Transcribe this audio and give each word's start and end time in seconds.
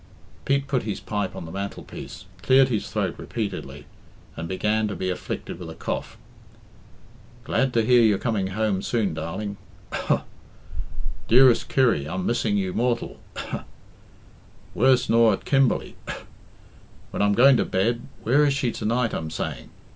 Pete 0.45 0.65
put 0.65 0.81
his 0.81 0.99
pipe 0.99 1.35
on 1.35 1.45
the 1.45 1.51
mantelpiece, 1.51 2.25
cleared 2.41 2.69
his 2.69 2.89
throat 2.89 3.13
repeatedly, 3.19 3.85
and 4.35 4.47
began 4.47 4.87
to 4.87 4.95
be 4.95 5.11
afflicted 5.11 5.59
with 5.59 5.69
a 5.69 5.75
cough. 5.75 6.17
"'Glad 7.43 7.71
to 7.75 7.85
hear 7.85 8.01
you're 8.01 8.17
coming 8.17 8.47
home 8.47 8.81
soon, 8.81 9.13
darling. 9.13 9.57
Dearest 11.27 11.69
Kirry, 11.69 12.07
I'm 12.09 12.25
missing 12.25 12.57
you 12.57 12.73
mortal, 12.73 13.19
worse 14.73 15.07
nor 15.07 15.33
at 15.33 15.45
Kimberley. 15.45 15.95
When 17.11 17.21
I'm 17.21 17.33
going 17.35 17.57
to 17.57 17.65
bed, 17.65 18.07
'Where 18.23 18.43
is 18.43 18.55
she 18.55 18.71
to 18.71 18.85
night?' 18.85 19.13
I'm 19.13 19.29
saying. 19.29 19.69